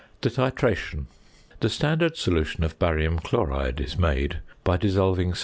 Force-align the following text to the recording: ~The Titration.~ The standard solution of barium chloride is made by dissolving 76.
~The 0.21 0.31
Titration.~ 0.31 1.05
The 1.59 1.69
standard 1.69 2.17
solution 2.17 2.63
of 2.63 2.79
barium 2.79 3.19
chloride 3.19 3.79
is 3.79 3.99
made 3.99 4.39
by 4.63 4.77
dissolving 4.77 5.35
76. 5.35 5.39